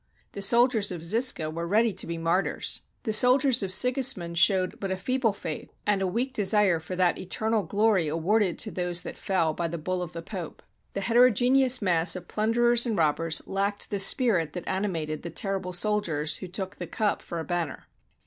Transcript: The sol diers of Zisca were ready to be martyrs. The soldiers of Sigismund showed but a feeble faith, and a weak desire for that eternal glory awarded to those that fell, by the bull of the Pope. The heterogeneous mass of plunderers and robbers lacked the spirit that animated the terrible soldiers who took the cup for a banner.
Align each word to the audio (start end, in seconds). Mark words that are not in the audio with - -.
The 0.31 0.41
sol 0.41 0.67
diers 0.67 0.91
of 0.91 1.03
Zisca 1.03 1.51
were 1.53 1.67
ready 1.67 1.93
to 1.93 2.07
be 2.07 2.17
martyrs. 2.17 2.81
The 3.03 3.13
soldiers 3.13 3.61
of 3.61 3.71
Sigismund 3.71 4.39
showed 4.39 4.79
but 4.79 4.89
a 4.89 4.97
feeble 4.97 5.31
faith, 5.31 5.69
and 5.85 6.01
a 6.01 6.07
weak 6.07 6.33
desire 6.33 6.79
for 6.79 6.95
that 6.95 7.19
eternal 7.19 7.61
glory 7.61 8.07
awarded 8.07 8.57
to 8.57 8.71
those 8.71 9.03
that 9.03 9.15
fell, 9.15 9.53
by 9.53 9.67
the 9.67 9.77
bull 9.77 10.01
of 10.01 10.13
the 10.13 10.23
Pope. 10.23 10.63
The 10.93 11.01
heterogeneous 11.01 11.83
mass 11.83 12.15
of 12.15 12.27
plunderers 12.27 12.87
and 12.87 12.97
robbers 12.97 13.43
lacked 13.45 13.91
the 13.91 13.99
spirit 13.99 14.53
that 14.53 14.67
animated 14.67 15.21
the 15.21 15.29
terrible 15.29 15.71
soldiers 15.71 16.37
who 16.37 16.47
took 16.47 16.77
the 16.77 16.87
cup 16.87 17.21
for 17.21 17.39
a 17.39 17.43
banner. 17.43 17.87